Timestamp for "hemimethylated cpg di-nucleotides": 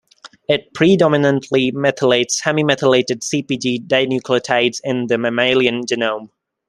2.41-4.81